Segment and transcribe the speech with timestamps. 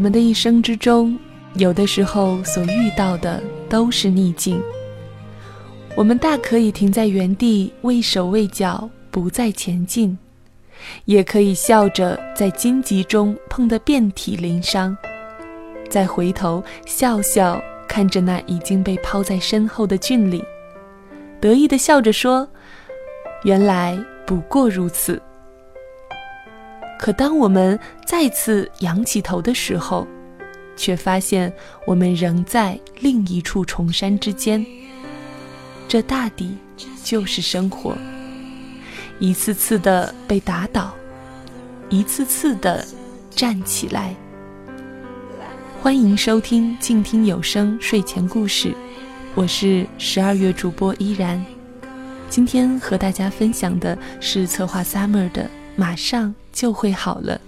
[0.00, 1.14] 我们的一生之中，
[1.56, 3.38] 有的时候所遇到的
[3.68, 4.58] 都是逆境。
[5.94, 10.16] 我们大可以停在原地，畏手畏脚，不再前进；
[11.04, 14.96] 也可以笑着在荆棘中碰得遍体鳞伤，
[15.90, 20.42] 再回头笑笑看着那已经被抛在身后的峻岭，
[21.42, 22.48] 得意地笑着说
[23.44, 25.20] ：“原来不过如此。”
[27.00, 30.06] 可当我们再次仰起头的时候，
[30.76, 31.50] 却发现
[31.86, 34.64] 我们仍在另一处重山之间。
[35.88, 36.58] 这大抵
[37.02, 37.96] 就是生活，
[39.18, 40.94] 一次次的被打倒，
[41.88, 42.84] 一次次的
[43.30, 44.14] 站起来。
[45.80, 48.74] 欢迎收听静听有声睡前故事，
[49.34, 51.42] 我是十二月主播依然。
[52.28, 55.44] 今天和大家分享的是策划 Summer 的
[55.80, 56.28] 《马上》。
[56.60, 57.40] 就会好了。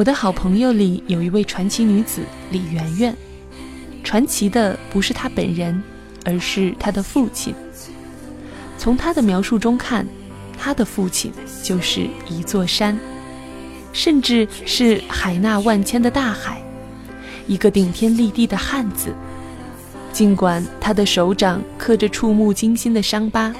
[0.00, 3.14] 我的好朋友里有一位传奇女子李媛媛，
[4.02, 5.82] 传奇的不是她本人，
[6.24, 7.54] 而是她的父亲。
[8.78, 10.06] 从她的描述中看，
[10.58, 11.30] 她的父亲
[11.62, 12.98] 就是一座山，
[13.92, 16.62] 甚至是海纳万千的大海，
[17.46, 19.14] 一个顶天立地的汉子。
[20.14, 23.54] 尽管他的手掌刻着触目惊心的伤疤，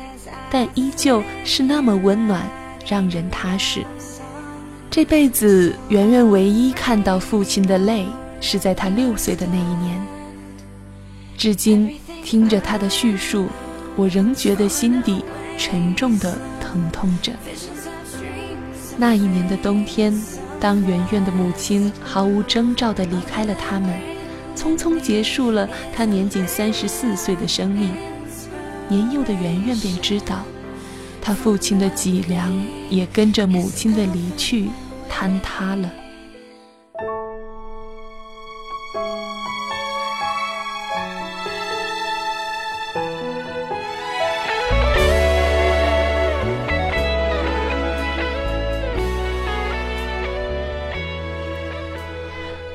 [0.51, 2.49] 但依旧是那么温暖，
[2.89, 3.85] 让人踏实。
[4.91, 8.07] 这辈子，圆圆唯一看到父亲的泪，
[8.41, 9.97] 是在他六岁的那一年。
[11.39, 13.47] 至今，听着他的叙述，
[13.95, 15.25] 我仍觉得心底
[15.57, 17.31] 沉重的疼痛着。
[18.97, 20.13] 那一年的冬天，
[20.59, 23.97] 当圆圆的母亲毫无征兆地离开了他们，
[24.57, 27.95] 匆匆结束了他年仅三十四岁的生命，
[28.89, 30.45] 年幼的圆圆便知道。
[31.23, 32.51] 他父亲的脊梁
[32.89, 34.71] 也跟着母亲的离去
[35.11, 35.91] 坍塌了。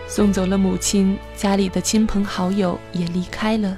[0.07, 3.77] 送走了母亲，家里的亲朋好友也离开了。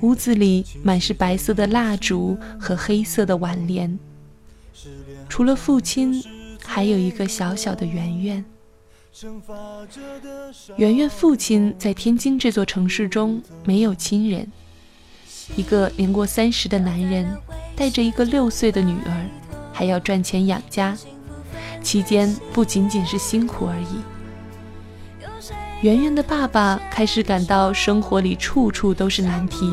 [0.00, 3.98] 屋子里满是白色的蜡烛和黑色的挽联，
[5.28, 6.22] 除了父亲，
[6.64, 8.44] 还有一个小小的圆圆。
[10.76, 14.50] 圆圆父亲在天津这座城市中没有亲人，
[15.54, 17.24] 一个年过三十的男人
[17.76, 19.30] 带着一个六岁的女儿，
[19.72, 20.96] 还要赚钱养家，
[21.80, 24.02] 期间不仅仅是辛苦而已。
[25.82, 29.70] 圆圆的爸爸开始感到生活里处处都是难题，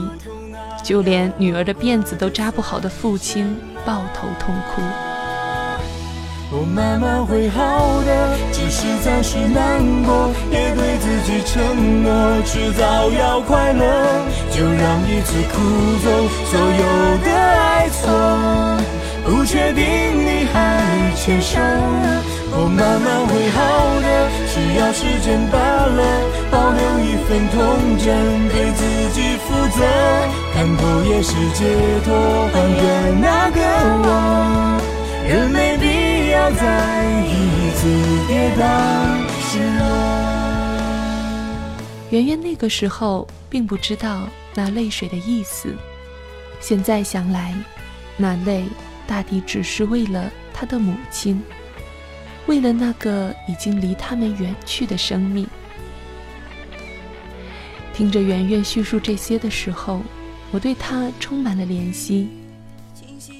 [0.83, 5.10] 就连女儿的辫子都扎不好的父亲抱头痛哭。
[6.53, 12.11] 我慢慢会好的，只是暂时难过，也对自己承诺，
[12.43, 13.85] 迟早要快乐。
[14.51, 15.55] 就让一次哭
[16.03, 16.11] 走
[16.51, 16.83] 所有
[17.23, 18.03] 的爱错，
[19.23, 20.83] 不确定你还
[21.15, 21.57] 欠什。
[22.53, 23.57] 我慢慢会好
[24.03, 26.03] 的，只要时间罢了，
[26.51, 28.11] 保留一份童真，
[28.51, 28.83] 对自
[29.15, 29.79] 己负责，
[30.53, 31.63] 看透也是解
[32.03, 32.11] 脱，
[32.51, 33.57] 还原那个
[34.03, 34.81] 我，
[35.29, 38.63] 人没必要再一次跌倒
[39.41, 39.81] 失落。
[42.09, 45.75] 圆圆那个时候并不知道那泪水的意思，
[46.59, 47.53] 现在想来，
[48.17, 48.63] 那泪
[49.05, 51.41] 大抵只是为了他的母亲。
[52.47, 55.47] 为了那个已经离他们远去的生命，
[57.93, 60.01] 听着圆圆叙述这些的时候，
[60.49, 62.29] 我对他充满了怜惜。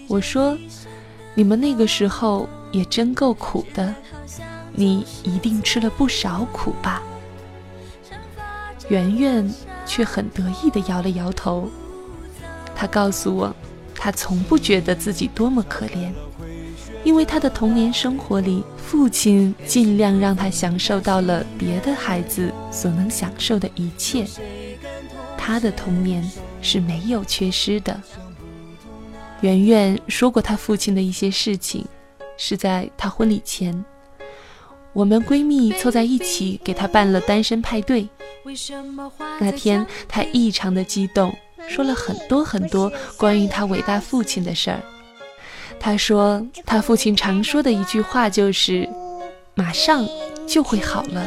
[0.08, 0.58] 我说
[1.34, 3.94] ：“你们那个时候也真够苦的，
[4.74, 7.02] 你一定吃了不少苦吧？”
[8.90, 9.54] 圆圆
[9.86, 11.70] 却很得意地摇了摇头。
[12.76, 13.56] 他告诉我，
[13.96, 16.12] 他从不觉得自己多么可怜。
[17.04, 24.24] 因为他的童年生活里，父亲尽量让他享受到了别的孩子所能享受的一切。
[25.36, 26.24] 他的童年
[26.62, 28.00] 是没有缺失的。
[29.42, 31.84] 圆圆说过他父亲的一些事情，
[32.44, 33.86] 是在她婚礼前，
[34.94, 38.10] 我们闺蜜凑在一起给她办了单身派对。
[39.40, 41.32] 那天她异常的激动，
[41.70, 44.82] 说了很多很多关于她伟大父亲的事儿。
[45.80, 48.90] 她说，她父亲常说的一句话就是
[49.54, 50.04] ：“马上
[50.48, 51.24] 就会好了。”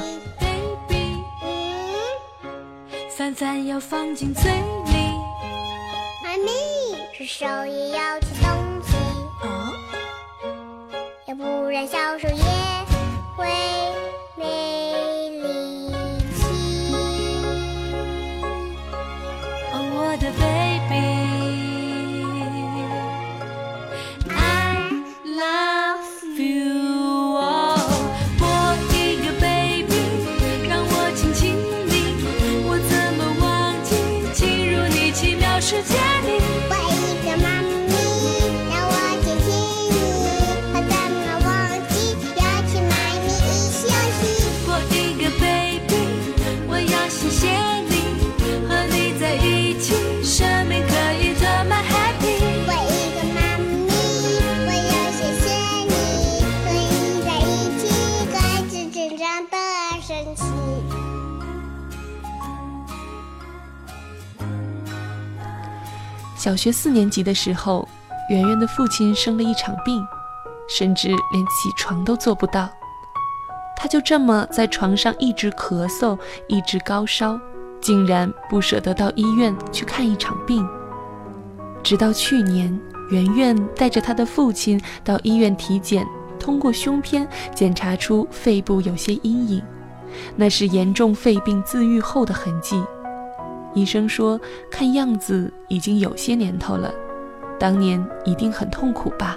[3.09, 4.97] 饭饭要放进嘴里。
[6.25, 6.51] 妈咪，
[7.17, 8.19] 是手也要
[11.37, 12.45] 不然小手也
[13.37, 13.45] 会
[14.37, 15.14] 没
[66.45, 67.89] 小学四年级的时候，
[68.29, 70.07] 圆圆的父亲生了一场病，
[70.69, 72.69] 甚至连起床都做不到。
[73.75, 77.41] 他就这么在床上一直咳嗽，一直高烧，
[77.81, 80.69] 竟然不舍得到医院去看一场病。
[81.83, 86.07] 直到去年，圆圆带着他的父亲到医院体检，
[86.39, 89.63] 通过胸片检查出肺部有些阴影，
[90.37, 92.85] 那是严重肺病自愈后的痕迹。
[93.75, 94.41] 医生说，
[94.71, 96.93] 看样子已经有些年头了，
[97.59, 99.37] 当年一定很痛苦吧？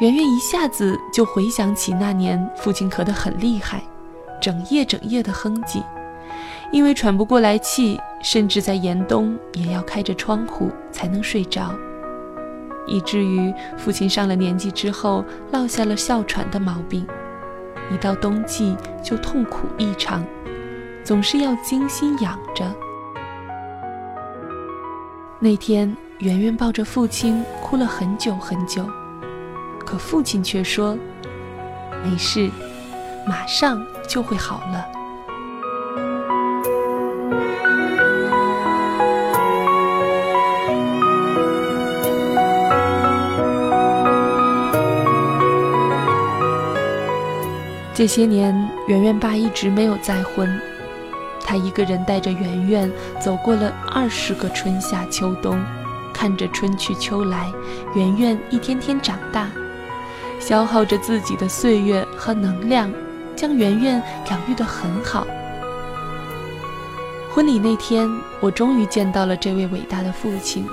[0.00, 3.82] 圆圆一下子就回想起那年父亲咳得很厉害，
[4.40, 5.82] 整夜整夜的哼唧，
[6.72, 11.74] 因为喘不过来气，甚至在严冬也要开着窗户才能睡着，
[12.86, 17.06] 以至于父亲上了年纪之后落下了哮喘的毛病，
[17.92, 18.74] 一到冬季
[19.04, 20.24] 就痛苦异常。
[21.10, 22.64] 总是要精心养着。
[25.40, 28.88] 那天，圆圆抱着父亲哭了很久很久，
[29.84, 30.96] 可父亲却说
[32.06, 32.48] ：“没事，
[33.26, 34.86] 马上就会好了。”
[47.92, 48.54] 这些年，
[48.86, 50.48] 圆圆爸一直没有再婚。
[51.50, 52.88] 他一个人带着圆圆
[53.18, 55.60] 走过了二十个春夏秋冬，
[56.14, 57.52] 看着春去秋来，
[57.96, 59.50] 圆圆一天天长大，
[60.38, 62.88] 消耗着自己的岁月和能量，
[63.34, 64.00] 将圆圆
[64.30, 65.26] 养育得很好。
[67.34, 68.08] 婚礼那天，
[68.38, 70.64] 我终于见到了这位伟大的父亲。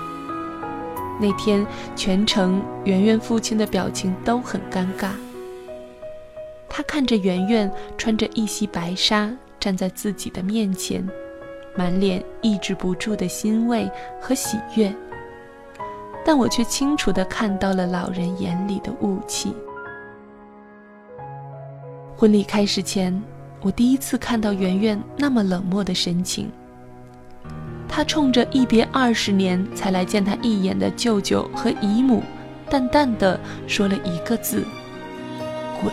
[1.20, 1.66] 那天
[1.96, 5.10] 全程，圆圆父亲的表情都很尴尬。
[6.70, 9.36] 他看着圆圆穿着一袭白纱。
[9.68, 11.06] 站在自己的面前，
[11.76, 13.86] 满脸抑制不住的欣慰
[14.22, 14.96] 和喜悦，
[16.26, 19.54] 但我却清楚地看到了老人眼里的雾气。
[22.16, 23.22] 婚礼开始前，
[23.60, 26.50] 我第一次看到圆圆那么冷漠的神情。
[27.90, 32.24] 他冲着一别二十年才来见他一眼的舅舅和姨母，
[32.70, 34.64] 淡淡的说了一个字
[35.84, 35.92] ：“滚。”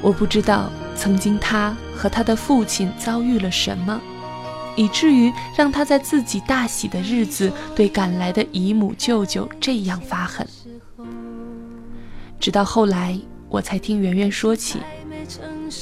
[0.00, 0.70] 我不知道。
[0.96, 4.00] 曾经，他和他的父亲遭遇了什么，
[4.76, 10.46] 以至于让他在自己大喜的日子对赶来的姨母舅舅这样发狠。
[12.40, 14.78] 直到后来，我才听圆圆说起，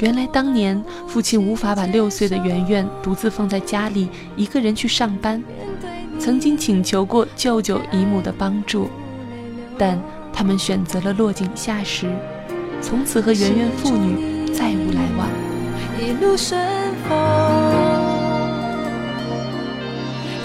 [0.01, 5.43] 原来当年父亲无法把六岁的圆圆独自放在家里一个人去上班，
[6.19, 8.89] 曾经请求过舅舅姨母的帮助，
[9.77, 10.01] 但
[10.33, 12.11] 他们选择了落井下石，
[12.81, 14.32] 从此和圆圆父女。
[14.53, 15.29] 再无来往，
[15.99, 16.61] 一路顺
[17.09, 17.11] 风。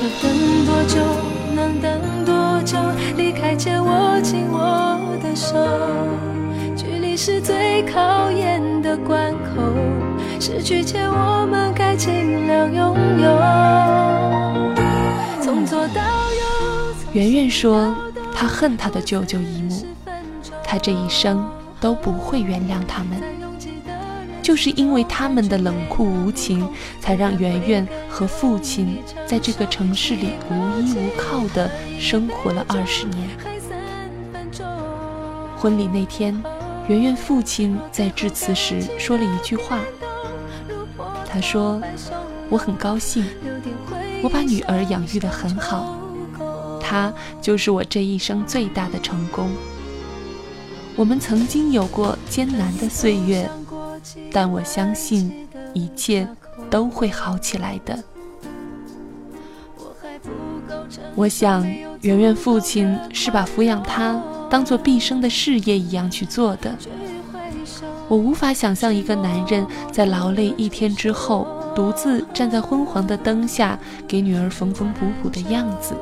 [0.01, 0.25] 要等
[0.65, 0.95] 多久？
[1.55, 2.77] 能等多久？
[3.17, 5.55] 离开前握紧我的手。
[6.75, 9.61] 距离是最考验的关口，
[10.39, 13.27] 失去前我们该尽量拥有。
[15.41, 16.43] 从左到右。
[17.13, 17.95] 圆圆说，
[18.33, 19.85] 她恨她的舅舅姨母，
[20.63, 21.43] 她这一生
[21.81, 23.21] 都不会原谅他们。
[24.47, 26.65] 就是因为他们的冷酷无情，
[27.01, 33.27] 才让圆圆和父亲在这个城市里无依无靠的生活了二十年。
[35.57, 36.41] 婚礼那天，
[36.87, 39.81] 圆圆父亲在致辞时说了一句话，
[41.29, 41.81] 他说
[42.49, 43.25] ：“我很高兴，
[44.23, 45.99] 我把女儿养育得很好，
[46.79, 49.49] 她就是我这一生最大的成功。
[50.95, 53.47] 我们曾经有过艰难的岁月，
[54.31, 56.27] 但我相信一切
[56.69, 57.97] 都会好起来的。”
[61.15, 61.65] 我想，
[62.01, 66.73] 圆圆父亲是把抚养她当做毕生的事业一样去做的。
[68.07, 71.45] 我无法想象一个男人在劳累一天之后，
[71.75, 75.93] 独自站在昏黄的灯下给女儿缝缝补补的样子。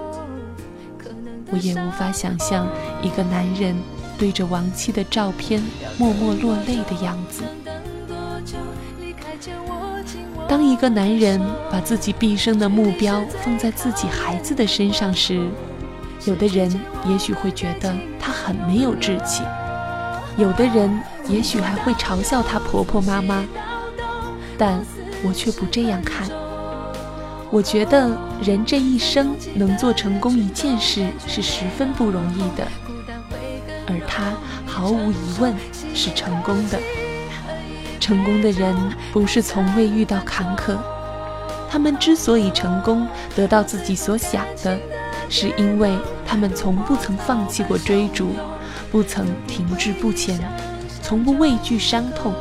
[1.52, 2.68] 我也无法想象
[3.02, 3.76] 一个男人
[4.18, 5.64] 对着亡妻的照片
[5.98, 7.44] 默默落泪的样子。
[10.48, 15.50] 当一个男人把自己毕生的目标放在自己孩子的身上时，
[16.26, 16.72] 有的人
[17.08, 19.44] 也许会觉得他很没有志气，
[20.38, 23.44] 有的人也许还会嘲笑他婆婆妈妈，
[24.58, 24.80] 但
[25.24, 26.28] 我却不这样看。
[27.52, 32.68] 我觉得人这一生能做成功一件事是十分不容易的，
[33.88, 34.34] 而他
[34.66, 35.56] 毫无疑问
[35.94, 36.80] 是成功的。
[38.06, 38.76] 成功的人
[39.12, 40.78] 不是从未遇到坎坷，
[41.68, 44.78] 他们之所以成功，得到自己所想的，
[45.28, 48.36] 是因为他们从不曾放弃过追逐，
[48.92, 50.40] 不曾停滞不前，
[51.02, 52.32] 从不畏惧伤痛。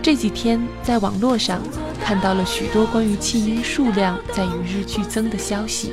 [0.00, 1.60] 这几天在网络上
[2.02, 5.92] 看到了许多关于弃婴数量在与日俱增的消息，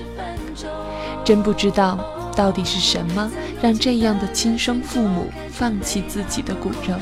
[1.25, 1.99] 真不知道
[2.33, 3.29] 到底是什么
[3.61, 6.95] 让这样的亲生父母放弃自己的骨肉。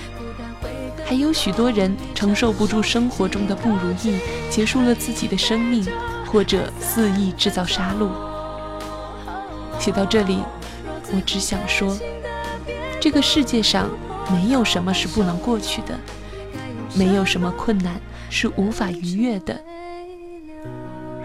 [1.12, 4.18] 还有许多人承受不住生活中的不如意，
[4.50, 5.86] 结束了自己的生命，
[6.26, 8.10] 或者肆意制造杀戮。
[9.78, 10.42] 写到这里，
[11.14, 11.94] 我只想说，
[13.02, 13.90] 这个世界上
[14.32, 16.00] 没有什么是不能过去的，
[16.96, 18.00] 没有什么困难
[18.30, 19.62] 是无法逾越的。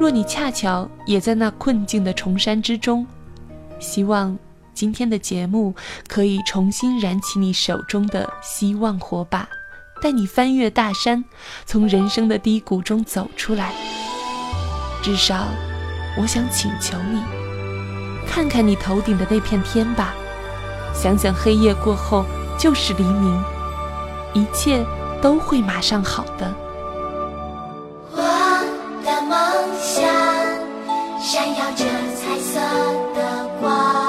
[0.00, 3.06] 若你恰巧也在那困境的重山之中，
[3.78, 4.36] 希望
[4.74, 5.72] 今天的节目
[6.08, 9.48] 可以重新燃起你手中的希望火把。
[10.00, 11.24] 带你翻越大山，
[11.64, 13.72] 从人生的低谷中走出来。
[15.02, 15.46] 至少，
[16.18, 17.22] 我想请求你，
[18.28, 20.14] 看看你头顶的那片天吧，
[20.94, 22.24] 想想黑夜过后
[22.58, 23.44] 就是黎明，
[24.34, 24.84] 一切
[25.22, 26.52] 都会马上好的。
[28.12, 28.22] 我
[29.04, 29.38] 的梦
[29.80, 30.04] 想
[31.20, 31.84] 闪耀着
[32.14, 32.60] 彩色
[33.14, 34.05] 的光，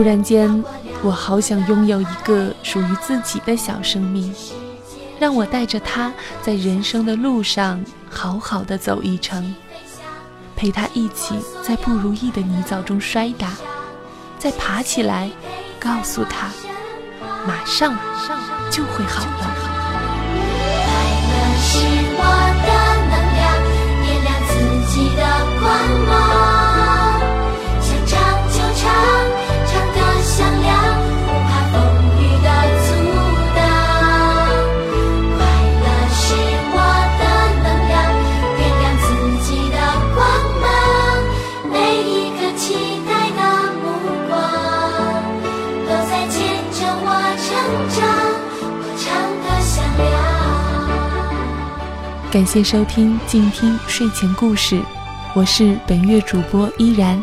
[0.00, 0.64] 突然间，
[1.02, 4.34] 我好想拥有一个属于自己的小生命，
[5.18, 9.54] 让我带着它在人生的路上好好的走一程，
[10.56, 13.50] 陪他一起在不如意的泥沼中摔打，
[14.38, 15.30] 再爬起来，
[15.78, 16.48] 告诉他，
[17.46, 17.94] 马上
[18.70, 19.69] 就会好了。
[42.40, 42.72] 每一个期
[43.06, 43.42] 待的
[43.82, 43.84] 目
[44.26, 44.32] 光，
[45.84, 46.40] 都在见
[46.72, 47.06] 证我
[47.36, 47.48] 成
[47.90, 48.00] 长，
[52.32, 54.80] 感谢收听静听睡前故事，
[55.34, 57.20] 我是本月主播依然。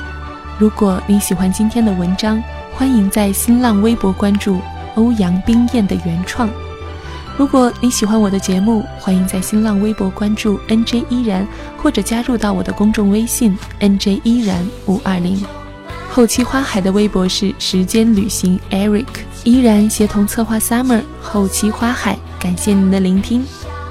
[0.59, 2.39] 如果你喜欢今天的文章，
[2.75, 4.62] 欢迎在新浪微博关注
[4.93, 6.47] 欧阳冰燕的原创。
[7.38, 15.39] 如果你喜欢我的节目，欢迎在新浪微博关注 NJ 依然，或者加入到我的公众微信 NJ 依然五二零。
[16.10, 19.06] 后期花海的微博是时间旅行 Eric，
[19.44, 23.46] 依然协同策划 Summer，后期花海，感谢您的聆听，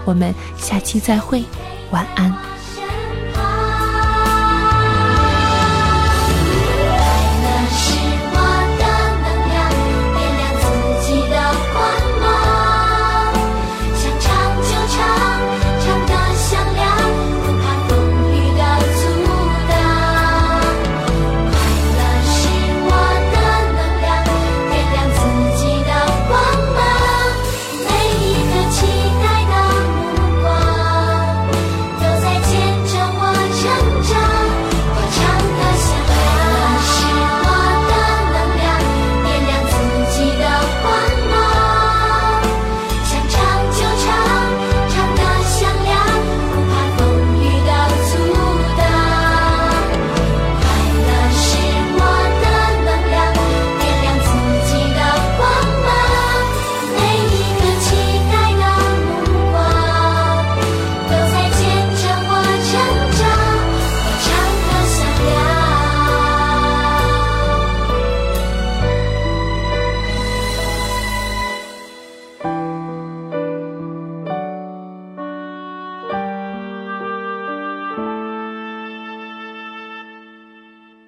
[0.05, 1.45] 我们下期再会，
[1.93, 2.46] 晚安。